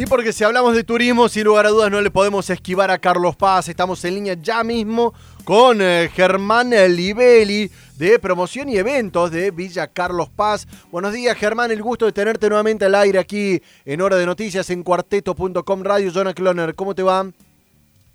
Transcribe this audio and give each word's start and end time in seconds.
Y 0.00 0.06
porque 0.06 0.32
si 0.32 0.44
hablamos 0.44 0.74
de 0.74 0.82
turismo, 0.82 1.28
sin 1.28 1.44
lugar 1.44 1.66
a 1.66 1.68
dudas 1.68 1.90
no 1.90 2.00
le 2.00 2.10
podemos 2.10 2.48
esquivar 2.48 2.90
a 2.90 2.96
Carlos 2.96 3.36
Paz. 3.36 3.68
Estamos 3.68 4.02
en 4.06 4.14
línea 4.14 4.32
ya 4.32 4.64
mismo 4.64 5.12
con 5.44 5.82
eh, 5.82 6.08
Germán 6.14 6.70
Libelli 6.70 7.68
de 7.98 8.18
promoción 8.18 8.70
y 8.70 8.78
eventos 8.78 9.30
de 9.30 9.50
Villa 9.50 9.88
Carlos 9.88 10.30
Paz. 10.30 10.66
Buenos 10.90 11.12
días 11.12 11.36
Germán, 11.36 11.70
el 11.70 11.82
gusto 11.82 12.06
de 12.06 12.12
tenerte 12.12 12.48
nuevamente 12.48 12.86
al 12.86 12.94
aire 12.94 13.18
aquí 13.18 13.60
en 13.84 14.00
Hora 14.00 14.16
de 14.16 14.24
Noticias 14.24 14.70
en 14.70 14.82
cuarteto.com 14.82 15.82
Radio. 15.82 16.10
Jonah 16.14 16.32
Cloner, 16.32 16.74
¿cómo 16.74 16.94
te 16.94 17.02
va? 17.02 17.30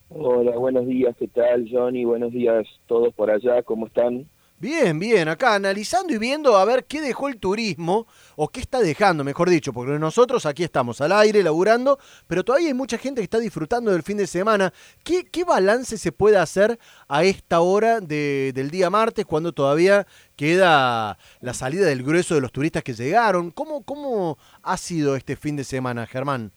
Hola, 0.10 0.58
buenos 0.58 0.88
días, 0.88 1.16
¿qué 1.20 1.28
tal 1.28 1.70
Johnny? 1.72 2.04
Buenos 2.04 2.32
días 2.32 2.66
todos 2.88 3.14
por 3.14 3.30
allá, 3.30 3.62
¿cómo 3.62 3.86
están? 3.86 4.26
Bien, 4.66 4.98
bien, 4.98 5.28
acá 5.28 5.54
analizando 5.54 6.12
y 6.12 6.18
viendo 6.18 6.58
a 6.58 6.66
ver 6.66 6.86
qué 6.86 7.00
dejó 7.00 7.28
el 7.28 7.38
turismo, 7.38 8.08
o 8.36 8.48
qué 8.48 8.62
está 8.62 8.80
dejando, 8.80 9.24
mejor 9.24 9.48
dicho, 9.48 9.72
porque 9.72 10.00
nosotros 10.00 10.48
aquí 10.48 10.64
estamos 10.64 11.02
al 11.02 11.12
aire, 11.12 11.44
laburando, 11.44 12.00
pero 12.26 12.44
todavía 12.44 12.70
hay 12.70 12.73
mucha 12.73 12.98
gente 12.98 13.22
que 13.22 13.26
está 13.26 13.38
disfrutando 13.38 13.92
del 13.92 14.02
fin 14.02 14.18
de 14.18 14.26
semana. 14.26 14.73
¿Qué, 15.04 15.23
qué 15.26 15.44
balance 15.44 16.00
se 16.00 16.12
puede 16.12 16.38
hacer 16.38 16.80
a 17.08 17.23
esta 17.23 17.62
hora 17.62 18.02
del 18.02 18.72
día 18.72 18.90
martes, 18.90 19.23
cuando 19.26 19.52
todavía 19.52 20.08
queda 20.36 21.20
la 21.42 21.54
salida 21.54 21.86
del 21.86 22.02
grueso 22.02 22.34
de 22.34 22.42
los 22.42 22.52
turistas 22.52 22.82
que 22.82 22.94
llegaron? 22.94 23.52
¿Cómo, 23.52 23.84
cómo 23.84 24.40
ha 24.64 24.78
sido 24.78 25.16
este 25.16 25.36
fin 25.36 25.58
de 25.58 25.64
semana, 25.64 26.08
Germán? 26.08 26.52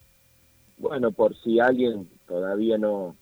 Bueno, 0.79 1.13
por 1.13 1.37
si 1.43 1.61
alguien 1.61 2.09
todavía 2.27 2.79
no, 2.79 3.17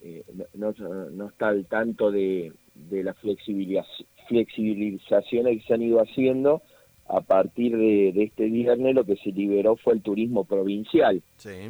eh, 0.00 0.22
no, 0.54 0.72
no, 1.10 1.26
está 1.26 1.48
al 1.48 1.66
tanto 1.66 2.12
de, 2.12 2.52
de 2.76 3.02
la 3.02 3.14
flexibilización 3.14 4.06
flexibilizaciones 4.28 5.60
que 5.60 5.66
se 5.66 5.74
han 5.74 5.82
ido 5.82 6.00
haciendo, 6.00 6.62
a 7.08 7.22
partir 7.22 7.76
de, 7.76 8.10
este 8.22 8.46
viernes 8.46 8.94
lo 8.94 9.04
que 9.04 9.16
se 9.16 9.32
liberó 9.32 9.76
fue 9.76 9.94
el 9.94 10.02
turismo 10.02 10.44
provincial. 10.44 11.22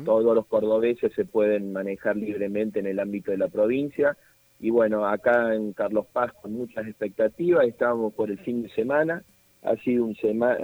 Todos 0.04 0.34
los 0.34 0.46
cordobeses 0.46 1.12
se 1.14 1.24
pueden 1.24 1.72
manejar 1.72 2.16
libremente 2.16 2.80
en 2.80 2.88
el 2.88 2.98
ámbito 2.98 3.30
de 3.30 3.38
la 3.38 3.48
provincia. 3.48 4.16
Y 4.58 4.70
bueno, 4.70 5.06
acá 5.06 5.54
en 5.54 5.72
Carlos 5.72 6.06
Paz 6.12 6.32
con 6.42 6.54
muchas 6.54 6.88
expectativas, 6.88 7.66
estábamos 7.66 8.12
por 8.14 8.30
el 8.30 8.38
fin 8.38 8.62
de 8.62 8.68
semana. 8.70 9.22
Ha 9.62 9.76
sido 9.76 10.04
un, 10.04 10.16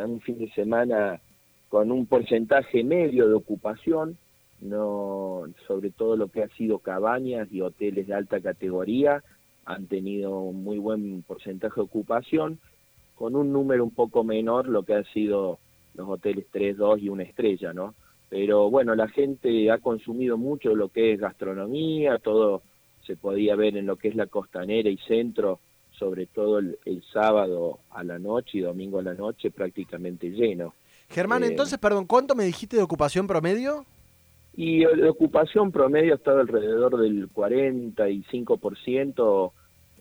un 0.05 0.20
fin 0.20 0.39
de 0.39 0.50
semana 0.50 1.20
con 1.69 1.92
un 1.92 2.06
porcentaje 2.06 2.83
medio 2.83 3.28
de 3.28 3.34
ocupación, 3.34 4.19
no 4.61 5.42
sobre 5.69 5.91
todo 5.91 6.17
lo 6.17 6.28
que 6.28 6.42
ha 6.42 6.48
sido 6.56 6.81
cabañas 6.81 7.47
y 7.53 7.61
hoteles 7.61 8.09
de 8.09 8.15
alta 8.15 8.41
categoría, 8.41 9.22
han 9.67 9.87
tenido 9.87 10.39
un 10.41 10.62
muy 10.62 10.79
buen 10.79 11.23
porcentaje 11.23 11.77
de 11.77 11.83
ocupación, 11.83 12.59
con 13.15 13.37
un 13.37 13.53
número 13.53 13.84
un 13.84 13.93
poco 13.93 14.25
menor 14.25 14.69
lo 14.69 14.83
que 14.83 14.95
han 14.95 15.05
sido 15.06 15.59
los 15.95 16.09
hoteles 16.09 16.47
3, 16.51 16.77
2 16.77 17.01
y 17.01 17.09
una 17.09 17.23
estrella, 17.23 17.73
¿no? 17.73 17.95
Pero 18.29 18.69
bueno, 18.71 18.95
la 18.95 19.09
gente 19.09 19.71
ha 19.71 19.79
consumido 19.79 20.37
mucho 20.37 20.75
lo 20.75 20.89
que 20.89 21.12
es 21.12 21.21
gastronomía, 21.21 22.19
todo 22.19 22.62
se 23.06 23.17
podía 23.17 23.55
ver 23.55 23.77
en 23.77 23.87
lo 23.87 23.97
que 23.97 24.09
es 24.09 24.17
la 24.17 24.27
costanera 24.27 24.89
y 24.89 24.97
centro, 24.98 25.61
sobre 25.93 26.27
todo 26.27 26.59
el, 26.59 26.77
sábado 27.12 27.81
a 27.91 28.03
la 28.03 28.19
noche 28.19 28.59
y 28.59 28.61
domingo 28.62 28.99
a 28.99 29.03
la 29.03 29.15
noche 29.15 29.51
prácticamente 29.51 30.31
lleno. 30.31 30.75
Germán, 31.09 31.45
eh, 31.45 31.49
entonces, 31.49 31.78
perdón, 31.78 32.06
¿cuánto 32.06 32.34
me 32.34 32.45
dijiste 32.45 32.77
de 32.77 32.83
ocupación 32.83 33.27
promedio? 33.27 33.84
Y 34.56 34.84
la 34.84 35.10
ocupación 35.10 35.72
promedio 35.72 36.12
ha 36.12 36.16
estado 36.16 36.41
alrededor 36.41 36.98
del 36.98 37.30
45%, 37.30 39.52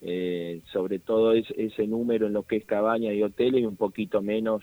eh, 0.01 0.61
sobre 0.71 0.99
todo 0.99 1.33
es, 1.33 1.45
ese 1.57 1.87
número 1.87 2.27
en 2.27 2.33
lo 2.33 2.43
que 2.43 2.57
es 2.57 2.65
cabaña 2.65 3.11
y 3.13 3.23
hoteles 3.23 3.61
y 3.61 3.65
un 3.65 3.77
poquito 3.77 4.21
menos 4.21 4.61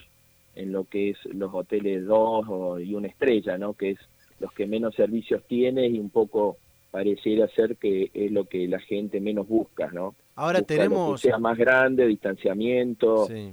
en 0.55 0.71
lo 0.73 0.85
que 0.85 1.11
es 1.11 1.19
los 1.25 1.53
hoteles 1.53 2.07
2 2.07 2.83
y 2.83 2.95
una 2.95 3.09
estrella, 3.09 3.59
¿no? 3.59 3.75
Que 3.75 3.91
es 3.91 3.99
los 4.39 4.53
que 4.53 4.67
menos 4.67 4.95
servicios 4.95 5.43
tiene 5.49 5.89
y 5.89 5.99
un 5.99 6.11
poco 6.11 6.57
pareciera 6.91 7.49
ser 7.49 7.77
que 7.77 8.11
es 8.13 8.33
lo 8.33 8.45
que 8.45 8.69
la 8.69 8.81
gente 8.81 9.21
menos 9.21 9.49
busca, 9.49 9.91
¿no? 9.93 10.15
Ahora 10.35 10.63
tenemos... 10.63 11.21
Que 11.21 11.29
sea 11.29 11.39
más 11.39 11.57
grande, 11.57 12.07
distanciamiento. 12.07 13.27
Sí. 13.27 13.53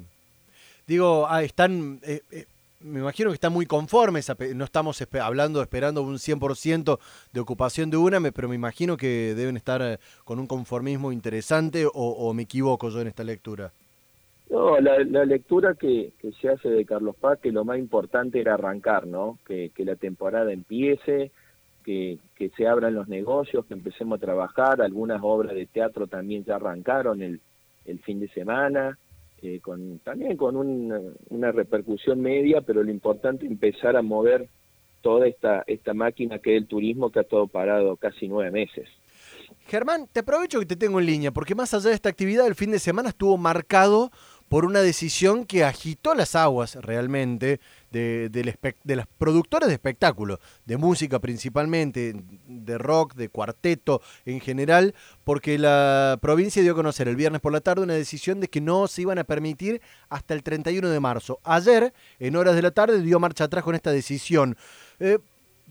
Digo, 0.86 1.26
ah, 1.28 1.44
están... 1.44 2.00
Eh, 2.04 2.22
eh, 2.32 2.46
me 2.80 3.00
imagino 3.00 3.30
que 3.30 3.36
están 3.36 3.54
muy 3.54 3.66
conformes, 3.66 4.32
no 4.56 4.64
estamos 4.64 5.04
hablando, 5.22 5.62
esperando 5.62 6.02
un 6.02 6.16
100% 6.16 7.00
de 7.34 7.40
ocupación 7.40 7.90
de 7.90 7.98
una, 7.98 8.20
pero 8.32 8.48
me 8.48 8.56
imagino 8.56 8.98
que 8.98 9.34
deben 9.36 9.58
estar 9.58 9.82
eh, 9.82 9.98
con 10.24 10.40
un 10.40 10.48
conformismo 10.48 11.12
interesante 11.12 11.86
o, 11.92 12.34
me 12.34 12.44
equivoco 12.44 12.90
yo 12.90 13.02
en 13.02 13.08
esta 13.08 13.24
lectura. 13.24 13.72
No, 14.50 14.80
la, 14.80 15.26
lectura 15.26 15.74
que, 15.74 16.14
se 16.40 16.50
hace 16.50 16.70
de 16.70 16.86
Carlos 16.86 17.16
Paz, 17.18 17.40
que 17.40 17.52
lo 17.52 17.66
más 17.66 17.80
importante 17.80 18.40
era 18.40 18.54
arrancar, 18.54 19.06
¿no? 19.06 19.40
Que, 19.46 19.72
la 19.80 19.96
temporada 19.96 20.54
empiece, 20.54 21.32
que, 21.84 22.20
se 22.56 22.68
abran 22.68 22.94
los 22.94 23.08
negocios, 23.08 23.66
que 23.66 23.74
empecemos 23.74 24.18
a 24.18 24.26
trabajar, 24.26 24.82
algunas 24.82 25.20
obras 25.24 25.54
de 25.54 25.66
teatro 25.66 26.08
también 26.08 26.46
ya 26.46 26.56
arrancaron 26.56 27.22
el 27.22 28.00
fin 28.04 28.20
de 28.20 28.30
semana, 28.30 28.98
eh, 29.42 29.60
con, 29.60 30.00
también 30.00 30.36
con 30.38 30.56
una 30.56 31.52
repercusión 31.52 32.22
media, 32.22 32.62
pero 32.62 32.84
lo 32.84 32.92
importante 32.92 33.46
es 33.46 33.52
empezar 33.52 33.96
a 33.96 34.02
mover 34.02 34.50
toda 35.02 35.28
esta, 35.28 35.64
esta 35.68 35.94
máquina 35.94 36.40
que 36.40 36.56
es 36.56 36.62
el 36.62 36.68
turismo 36.68 37.12
que 37.12 37.20
ha 37.20 37.24
todo 37.24 37.48
parado 37.48 37.96
casi 37.98 38.28
nueve 38.28 38.52
meses. 38.52 38.88
Germán, 39.68 40.08
te 40.12 40.22
aprovecho 40.22 40.60
que 40.60 40.66
te 40.66 40.76
tengo 40.76 41.00
en 41.00 41.06
línea, 41.06 41.32
porque 41.32 41.56
más 41.56 41.74
allá 41.74 41.90
de 41.90 41.96
esta 41.96 42.10
actividad, 42.10 42.48
el 42.48 42.56
fin 42.56 42.72
de 42.72 42.80
semana 42.80 43.10
estuvo 43.10 43.38
marcado 43.38 44.12
por 44.50 44.66
una 44.66 44.82
decisión 44.82 45.46
que 45.46 45.64
agitó 45.64 46.16
las 46.16 46.36
aguas 46.36 46.76
realmente 46.76 47.60
de, 47.92 48.30
de, 48.30 48.96
las 48.96 49.08
productoras 49.18 49.68
de 49.68 49.74
espectáculo, 49.74 50.40
de 50.66 50.78
música 50.78 51.20
principalmente, 51.20 52.14
de 52.48 52.78
rock, 52.78 53.16
de 53.16 53.30
cuarteto 53.30 54.02
en 54.26 54.40
general, 54.40 54.96
porque 55.24 55.58
la 55.58 56.18
provincia 56.22 56.62
dio 56.62 56.74
a 56.74 56.76
conocer 56.76 57.08
el 57.08 57.16
viernes 57.16 57.42
por 57.42 57.52
la 57.52 57.62
tarde 57.62 57.84
una 57.84 57.94
decisión 57.94 58.40
de 58.40 58.48
que 58.48 58.62
no 58.62 58.88
se 58.88 59.02
iban 59.02 59.20
a 59.20 59.24
permitir 59.24 59.82
hasta 60.10 60.34
el 60.34 60.44
31 60.44 60.90
de 60.90 61.00
marzo. 61.00 61.40
Ayer, 61.44 61.94
en 62.20 62.36
horas 62.36 62.56
de 62.56 62.62
la 62.62 62.72
tarde, 62.72 63.02
dio 63.02 63.20
marcha 63.20 63.46
atrás 63.46 63.64
con 63.64 63.76
esta 63.76 63.92
decisión. 63.92 64.56
Eh, 65.00 65.20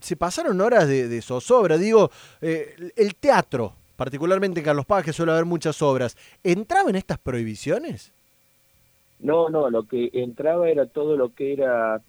se 0.01 0.15
pasaron 0.15 0.61
horas 0.61 0.87
de, 0.87 1.21
zozobra, 1.21 1.77
digo, 1.77 2.11
eh, 2.41 2.91
el 2.95 3.15
teatro, 3.15 3.75
particularmente 3.95 4.59
en 4.59 4.65
Carlos 4.65 4.85
Paz, 4.85 5.03
que 5.03 5.13
suele 5.13 5.31
haber 5.31 5.45
muchas 5.45 5.81
obras, 5.81 6.15
¿entraba 6.43 6.89
en 6.91 6.97
estas 6.97 7.17
prohibiciones? 7.17 8.13
No, 9.19 9.49
no, 9.49 9.69
lo 9.69 9.87
que 9.87 10.09
entraba 10.13 10.69
era 10.69 10.85
todo 10.85 11.17
lo 11.17 11.33
que 11.33 11.53
era 11.53 12.01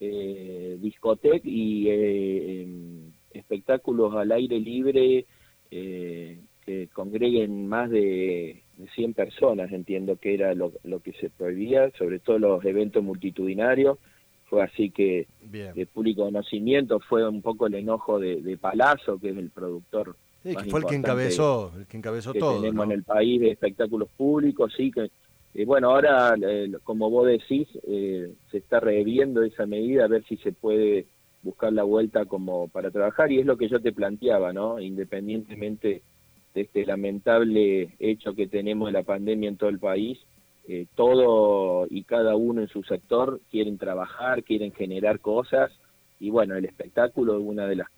eh, 0.00 0.78
discoteca 0.80 1.40
y 1.44 1.88
eh, 1.88 2.62
em, 2.62 3.12
espectáculos 3.32 4.14
al 4.16 4.32
aire 4.32 4.58
libre 4.58 5.26
eh, 5.70 6.40
que 6.64 6.88
congreguen 6.92 7.68
más 7.68 7.90
de, 7.90 8.62
100 8.94 9.12
personas, 9.12 9.70
entiendo 9.72 10.16
que 10.16 10.32
era 10.32 10.54
lo, 10.54 10.72
que 11.02 11.12
se 11.12 11.28
prohibía, 11.28 11.90
sobre 11.98 12.18
todo 12.18 12.38
los 12.38 12.64
eventos 12.64 13.04
multitudinarios. 13.04 13.98
Fue 14.46 14.62
así 14.62 14.90
que 14.90 15.28
de 15.42 15.86
público 15.86 16.24
conocimiento 16.24 16.98
fue 16.98 17.28
un 17.28 17.42
poco 17.42 17.66
el 17.66 17.74
enojo 17.74 18.18
de, 18.18 18.40
de 18.40 18.56
Palazzo, 18.56 19.20
que 19.20 19.30
es 19.30 19.36
el 19.36 19.50
productor. 19.50 20.16
Sí, 20.42 20.56
que 20.56 20.64
fue 20.64 20.80
el 20.80 20.86
que 20.86 20.94
encabezó, 20.94 21.72
el 21.76 21.86
que 21.86 21.98
encabezó 21.98 22.32
todo. 22.32 22.60
Tenemos 22.60 22.86
en 22.86 22.92
el 22.92 23.04
país 23.04 23.40
de 23.40 23.50
espectáculos 23.50 24.08
públicos, 24.16 24.72
sí, 24.74 24.90
que 24.90 25.10
y 25.52 25.64
bueno, 25.64 25.90
ahora, 25.90 26.34
eh, 26.40 26.70
como 26.84 27.10
vos 27.10 27.26
decís, 27.26 27.66
eh, 27.86 28.34
se 28.50 28.58
está 28.58 28.78
reviendo 28.78 29.42
esa 29.42 29.66
medida 29.66 30.04
a 30.04 30.08
ver 30.08 30.24
si 30.24 30.36
se 30.38 30.52
puede 30.52 31.06
buscar 31.42 31.72
la 31.72 31.82
vuelta 31.82 32.26
como 32.26 32.68
para 32.68 32.90
trabajar 32.90 33.32
y 33.32 33.40
es 33.40 33.46
lo 33.46 33.56
que 33.56 33.68
yo 33.68 33.80
te 33.80 33.92
planteaba, 33.92 34.52
¿no? 34.52 34.78
Independientemente 34.78 36.02
de 36.54 36.60
este 36.60 36.84
lamentable 36.84 37.94
hecho 37.98 38.34
que 38.34 38.46
tenemos 38.46 38.88
de 38.88 38.92
la 38.92 39.02
pandemia 39.02 39.48
en 39.48 39.56
todo 39.56 39.70
el 39.70 39.78
país, 39.78 40.18
eh, 40.68 40.86
todo 40.94 41.86
y 41.90 42.04
cada 42.04 42.36
uno 42.36 42.60
en 42.60 42.68
su 42.68 42.82
sector 42.84 43.40
quieren 43.50 43.78
trabajar, 43.78 44.44
quieren 44.44 44.72
generar 44.72 45.20
cosas 45.20 45.72
y 46.20 46.30
bueno, 46.30 46.54
el 46.54 46.64
espectáculo 46.64 47.38
es 47.38 47.44
una 47.44 47.66
de 47.66 47.76
las 47.76 47.88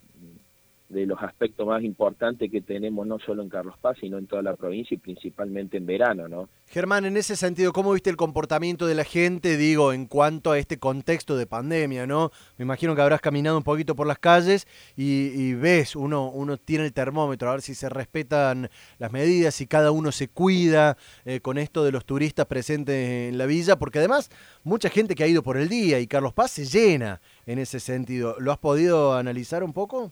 de 0.93 1.05
los 1.05 1.21
aspectos 1.21 1.67
más 1.67 1.83
importantes 1.83 2.49
que 2.49 2.61
tenemos 2.61 3.05
no 3.05 3.19
solo 3.19 3.41
en 3.41 3.49
Carlos 3.49 3.75
Paz, 3.81 3.97
sino 3.99 4.17
en 4.17 4.27
toda 4.27 4.41
la 4.41 4.55
provincia 4.55 4.95
y 4.95 4.97
principalmente 4.97 5.77
en 5.77 5.85
verano, 5.85 6.27
¿no? 6.27 6.49
Germán, 6.67 7.05
en 7.05 7.17
ese 7.17 7.35
sentido, 7.35 7.73
¿cómo 7.73 7.93
viste 7.93 8.09
el 8.09 8.15
comportamiento 8.15 8.87
de 8.87 8.95
la 8.95 9.03
gente, 9.03 9.57
digo, 9.57 9.93
en 9.93 10.05
cuanto 10.05 10.51
a 10.51 10.57
este 10.57 10.77
contexto 10.77 11.35
de 11.35 11.45
pandemia, 11.45 12.07
¿no? 12.07 12.31
Me 12.57 12.63
imagino 12.63 12.95
que 12.95 13.01
habrás 13.01 13.21
caminado 13.21 13.57
un 13.57 13.63
poquito 13.63 13.95
por 13.95 14.07
las 14.07 14.19
calles 14.19 14.67
y, 14.95 15.53
ves, 15.53 15.95
uno, 15.95 16.29
uno 16.29 16.57
tiene 16.57 16.85
el 16.85 16.93
termómetro, 16.93 17.49
a 17.49 17.53
ver 17.53 17.61
si 17.61 17.75
se 17.75 17.89
respetan 17.89 18.69
las 18.97 19.11
medidas, 19.11 19.55
si 19.55 19.67
cada 19.67 19.91
uno 19.91 20.11
se 20.11 20.29
cuida 20.29 20.97
eh, 21.25 21.41
con 21.41 21.57
esto 21.57 21.83
de 21.83 21.91
los 21.91 22.05
turistas 22.05 22.45
presentes 22.45 23.29
en 23.29 23.37
la 23.37 23.45
villa, 23.45 23.77
porque 23.77 23.99
además 23.99 24.29
mucha 24.63 24.89
gente 24.89 25.15
que 25.15 25.23
ha 25.23 25.27
ido 25.27 25.43
por 25.43 25.57
el 25.57 25.69
día 25.69 25.99
y 25.99 26.07
Carlos 26.07 26.33
Paz 26.33 26.51
se 26.51 26.65
llena 26.65 27.21
en 27.45 27.59
ese 27.59 27.79
sentido. 27.79 28.35
¿Lo 28.39 28.51
has 28.51 28.59
podido 28.59 29.15
analizar 29.15 29.63
un 29.63 29.73
poco? 29.73 30.11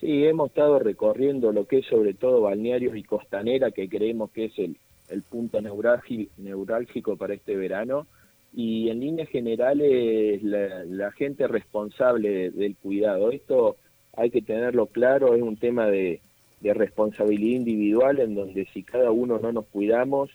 Sí, 0.00 0.24
hemos 0.24 0.48
estado 0.48 0.78
recorriendo 0.78 1.52
lo 1.52 1.66
que 1.66 1.78
es 1.78 1.86
sobre 1.86 2.14
todo 2.14 2.40
balnearios 2.40 2.96
y 2.96 3.02
costanera, 3.02 3.70
que 3.70 3.86
creemos 3.86 4.30
que 4.30 4.46
es 4.46 4.58
el, 4.58 4.76
el 5.10 5.22
punto 5.22 5.60
neurálgico 5.60 7.16
para 7.16 7.34
este 7.34 7.54
verano. 7.54 8.06
y 8.54 8.88
en 8.88 9.00
líneas 9.00 9.28
generales 9.28 10.42
la, 10.42 11.12
gente 11.12 11.46
responsable 11.46 12.50
del 12.50 12.76
cuidado. 12.76 13.30
Esto 13.30 13.76
hay 14.16 14.30
que 14.30 14.42
tenerlo 14.42 14.86
claro, 14.86 15.34
es 15.34 15.42
un 15.42 15.56
tema 15.56 15.86
de, 15.86 16.20
responsabilidad 16.62 17.58
individual 17.58 18.20
en 18.20 18.34
donde 18.34 18.66
si 18.72 18.82
cada 18.82 19.10
uno 19.10 19.38
no 19.38 19.52
nos 19.52 19.66
cuidamos, 19.66 20.30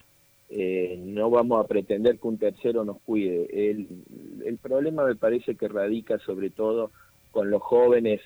eh, 0.48 0.96
no 0.98 1.28
vamos 1.28 1.64
a 1.64 1.68
pretender 1.68 2.18
que 2.18 2.28
un 2.28 2.38
tercero 2.38 2.84
nos 2.84 3.00
cuide. 3.00 3.48
El 3.70 4.58
problema 4.62 5.04
me 5.04 5.16
parece 5.16 5.56
que 5.56 5.68
radica 5.68 6.18
sobre 6.20 6.50
todo 6.50 6.90
con 7.32 7.50
los 7.50 7.62
jóvenes 7.62 8.20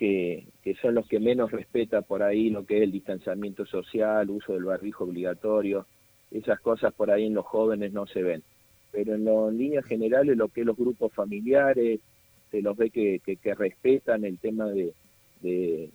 que, 0.00 0.46
que, 0.62 0.74
son 0.76 0.94
los 0.94 1.06
que 1.06 1.20
menos 1.20 1.52
respeta 1.52 2.00
por 2.00 2.22
ahí 2.22 2.48
lo 2.48 2.64
que 2.64 2.78
es 2.78 2.84
el 2.84 2.90
distanciamiento 2.90 3.66
social, 3.66 4.30
uso 4.30 4.54
del 4.54 4.64
barbijo 4.64 5.04
obligatorio, 5.04 5.84
esas 6.30 6.58
cosas 6.60 6.94
por 6.94 7.10
ahí 7.10 7.26
en 7.26 7.34
los 7.34 7.44
jóvenes 7.44 7.92
no 7.92 8.06
se 8.06 8.22
ven. 8.22 8.42
Pero 8.92 9.14
en, 9.14 9.58
líneas 9.58 9.84
generales 9.84 10.38
lo 10.38 10.48
que 10.48 10.62
es 10.62 10.66
los 10.66 10.78
grupos 10.78 11.12
familiares, 11.12 12.00
se 12.50 12.62
los 12.62 12.78
ve 12.78 12.88
que, 12.88 13.20
que, 13.20 13.54
respetan 13.54 14.24
el 14.24 14.38
tema 14.38 14.70
de, 14.70 14.94
de, 15.42 15.90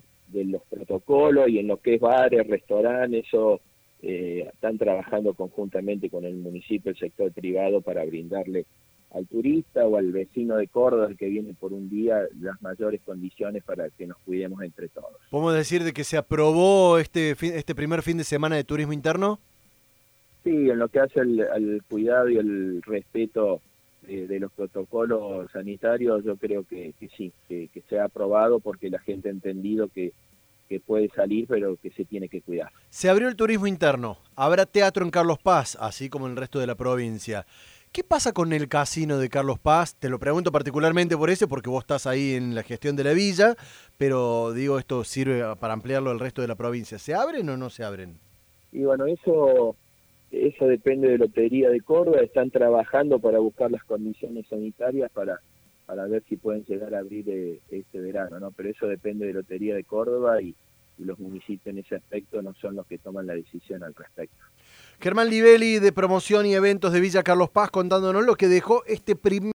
los 0.46 0.62
protocolos 0.70 1.50
y 1.50 1.58
en 1.58 1.68
lo 1.68 1.78
que 1.78 1.96
es 1.96 2.00
bares, 2.00 2.46
restaurantes, 2.46 3.26
eso 3.26 3.60
eh, 4.04 4.48
están 4.54 4.78
trabajando 4.78 5.34
conjuntamente 5.34 6.12
con 6.12 6.26
el 6.26 6.36
municipio, 6.36 6.92
el 6.92 6.98
sector 6.98 7.32
privado 7.32 7.82
para 7.82 8.06
brindarle 8.06 8.68
al 9.16 9.28
turista 9.28 9.86
o 9.86 9.98
al 9.98 10.12
vecino 10.12 10.58
de 10.58 10.68
Córdoba 10.68 11.10
que 11.18 11.28
viene 11.28 11.54
por 11.54 11.72
un 11.72 11.90
día 11.90 12.20
las 12.42 12.62
mayores 12.62 13.02
condiciones 13.06 13.64
para 13.64 13.90
que 13.90 14.08
nos 14.08 14.18
cuidemos 14.20 14.62
entre 14.62 14.90
todos. 14.90 15.16
¿Podemos 15.30 15.54
decir 15.54 15.84
de 15.84 15.94
que 15.94 16.04
se 16.04 16.18
aprobó 16.18 16.98
este, 16.98 17.32
este 17.32 17.76
primer 17.76 18.02
fin 18.02 18.18
de 18.18 18.26
semana 18.26 18.58
de 18.58 18.66
turismo 18.66 18.92
interno? 18.92 19.40
Sí, 20.44 20.70
en 20.70 20.78
lo 20.78 20.90
que 20.90 21.00
hace 21.00 21.22
al, 21.22 21.82
cuidado 21.90 22.30
y 22.30 22.38
el 22.38 22.82
respeto 22.82 23.62
de, 24.02 24.40
los 24.40 24.52
protocolos 24.52 25.50
sanitarios, 25.52 26.24
yo 26.24 26.36
creo 26.36 26.64
que, 26.64 26.94
sí, 27.18 27.32
que, 27.48 27.70
se 27.90 28.00
ha 28.00 28.06
aprobado 28.06 28.60
porque 28.60 28.90
la 28.90 29.00
gente 29.00 29.30
ha 29.30 29.32
entendido 29.32 29.88
que, 29.88 30.12
que 30.68 30.80
puede 30.80 31.10
salir, 31.16 31.48
pero 31.48 31.78
que 31.78 31.90
se 31.92 32.06
tiene 32.06 32.28
que 32.28 32.42
cuidar. 32.42 32.70
Se 32.90 33.10
abrió 33.10 33.28
el 33.30 33.36
turismo 33.36 33.66
interno, 33.66 34.20
habrá 34.36 34.66
teatro 34.66 35.04
en 35.04 35.10
Carlos 35.10 35.40
Paz, 35.40 35.78
así 35.80 36.10
como 36.10 36.26
en 36.28 36.34
el 36.34 36.38
resto 36.38 36.60
de 36.60 36.68
la 36.68 36.76
provincia. 36.76 37.46
¿Qué 37.96 38.04
pasa 38.04 38.34
con 38.34 38.52
el 38.52 38.68
casino 38.68 39.20
de 39.20 39.30
Carlos 39.30 39.58
Paz? 39.58 39.96
Te 39.96 40.10
lo 40.10 40.20
pregunto 40.20 40.52
particularmente 40.52 41.16
por 41.16 41.30
ese, 41.30 41.48
porque 41.48 41.70
vos 41.70 41.86
estás 41.86 42.06
ahí 42.06 42.34
en 42.34 42.54
la 42.54 42.62
gestión 42.62 42.98
de 42.98 43.06
la 43.06 43.14
villa, 43.14 43.56
pero 43.98 44.52
digo, 44.52 44.80
esto 44.80 45.06
sirve 45.06 45.42
para 45.62 45.72
ampliarlo 45.72 46.10
al 46.10 46.20
resto 46.20 46.42
de 46.42 46.50
la 46.50 46.56
provincia. 46.56 47.00
¿Se 47.00 47.14
abren 47.14 47.48
o 47.48 47.56
no 47.56 47.70
se 47.70 47.86
abren? 47.86 48.18
Y 48.74 48.84
bueno, 48.84 49.06
eso 49.06 49.78
eso 50.30 50.68
depende 50.68 51.08
de 51.08 51.20
Lotería 51.20 51.70
de 51.70 51.80
Córdoba, 51.80 52.20
están 52.20 52.52
trabajando 52.52 53.20
para 53.20 53.40
buscar 53.40 53.72
las 53.72 53.86
condiciones 53.86 54.46
sanitarias 54.50 55.10
para, 55.14 55.40
para 55.86 56.06
ver 56.06 56.22
si 56.28 56.36
pueden 56.36 56.66
llegar 56.66 56.94
a 56.96 57.00
abrir 57.00 57.30
eh, 57.30 57.62
este 57.72 58.02
verano, 58.02 58.42
¿no? 58.42 58.52
Pero 58.52 58.72
eso 58.72 58.88
depende 58.88 59.26
de 59.26 59.32
Lotería 59.32 59.74
de 59.74 59.86
Córdoba 59.86 60.42
y, 60.42 60.54
los 60.98 61.20
municipios 61.20 61.68
en 61.68 61.80
ese 61.80 61.96
aspecto 61.96 62.42
no 62.42 62.54
son 62.54 62.76
los 62.76 62.88
que 62.88 62.98
toman 62.98 63.28
la 63.28 63.36
decisión 63.36 63.84
al 63.84 63.94
respecto. 63.94 64.38
Germán 65.00 65.30
Livelli 65.30 65.80
de 65.80 65.92
promoción 65.92 66.46
y 66.46 66.54
eventos 66.54 66.94
de 66.94 67.02
Villa 67.02 67.22
Carlos 67.22 67.50
Paz 67.50 67.70
contándonos 67.70 68.26
lo 68.26 68.36
que 68.36 68.48
dejó 68.48 68.84
este 68.86 69.16
primer 69.16 69.36